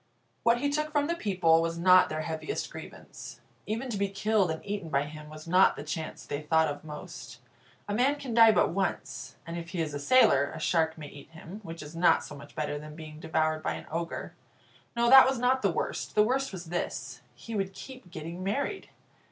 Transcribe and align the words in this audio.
What 0.41 0.61
he 0.61 0.71
took 0.71 0.91
from 0.91 1.05
the 1.05 1.13
people 1.13 1.61
was 1.61 1.77
not 1.77 2.09
their 2.09 2.21
heaviest 2.23 2.71
grievance. 2.71 3.39
Even 3.67 3.87
to 3.91 3.97
be 3.99 4.09
killed 4.09 4.49
and 4.49 4.65
eaten 4.65 4.89
by 4.89 5.03
him 5.03 5.29
was 5.29 5.47
not 5.47 5.75
the 5.75 5.83
chance 5.83 6.25
they 6.25 6.41
thought 6.41 6.67
of 6.67 6.83
most. 6.83 7.39
A 7.87 7.93
man 7.93 8.15
can 8.15 8.33
die 8.33 8.51
but 8.51 8.71
once; 8.71 9.35
and 9.45 9.59
if 9.59 9.69
he 9.69 9.79
is 9.79 9.93
a 9.93 9.99
sailor, 9.99 10.51
a 10.55 10.59
shark 10.59 10.97
may 10.97 11.07
eat 11.09 11.29
him, 11.29 11.59
which 11.61 11.83
is 11.83 11.95
not 11.95 12.23
so 12.23 12.35
much 12.35 12.55
better 12.55 12.79
than 12.79 12.95
being 12.95 13.19
devoured 13.19 13.61
by 13.61 13.73
an 13.73 13.85
ogre. 13.91 14.33
No, 14.95 15.07
that 15.07 15.27
was 15.29 15.37
not 15.37 15.61
the 15.61 15.69
worst. 15.71 16.15
The 16.15 16.23
worst 16.23 16.51
was 16.51 16.65
this 16.71 17.21
he 17.35 17.53
would 17.53 17.71
keep 17.71 18.09
getting 18.09 18.43
married. 18.43 18.89